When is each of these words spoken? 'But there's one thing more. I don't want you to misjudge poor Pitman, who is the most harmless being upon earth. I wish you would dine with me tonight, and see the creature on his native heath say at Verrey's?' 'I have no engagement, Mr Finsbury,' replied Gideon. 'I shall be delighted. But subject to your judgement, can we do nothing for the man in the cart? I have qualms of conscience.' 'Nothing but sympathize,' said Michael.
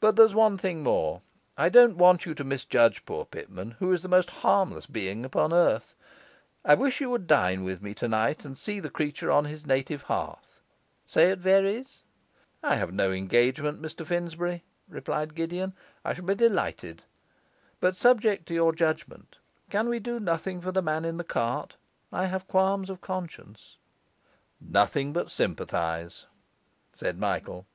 'But 0.00 0.16
there's 0.16 0.34
one 0.34 0.58
thing 0.58 0.82
more. 0.82 1.22
I 1.56 1.68
don't 1.68 1.96
want 1.96 2.26
you 2.26 2.34
to 2.34 2.42
misjudge 2.42 3.04
poor 3.06 3.24
Pitman, 3.24 3.76
who 3.78 3.92
is 3.92 4.02
the 4.02 4.08
most 4.08 4.28
harmless 4.30 4.86
being 4.86 5.24
upon 5.24 5.52
earth. 5.52 5.94
I 6.64 6.74
wish 6.74 7.00
you 7.00 7.08
would 7.10 7.28
dine 7.28 7.62
with 7.62 7.80
me 7.80 7.94
tonight, 7.94 8.44
and 8.44 8.58
see 8.58 8.80
the 8.80 8.90
creature 8.90 9.30
on 9.30 9.44
his 9.44 9.64
native 9.64 10.02
heath 10.08 10.58
say 11.06 11.30
at 11.30 11.38
Verrey's?' 11.38 12.02
'I 12.64 12.74
have 12.74 12.92
no 12.92 13.12
engagement, 13.12 13.80
Mr 13.80 14.04
Finsbury,' 14.04 14.64
replied 14.88 15.36
Gideon. 15.36 15.72
'I 16.04 16.14
shall 16.14 16.24
be 16.24 16.34
delighted. 16.34 17.04
But 17.78 17.94
subject 17.94 18.46
to 18.48 18.54
your 18.54 18.72
judgement, 18.72 19.38
can 19.70 19.88
we 19.88 20.00
do 20.00 20.18
nothing 20.18 20.60
for 20.60 20.72
the 20.72 20.82
man 20.82 21.04
in 21.04 21.16
the 21.16 21.22
cart? 21.22 21.76
I 22.12 22.26
have 22.26 22.48
qualms 22.48 22.90
of 22.90 23.00
conscience.' 23.00 23.76
'Nothing 24.60 25.12
but 25.12 25.30
sympathize,' 25.30 26.26
said 26.92 27.20
Michael. 27.20 27.66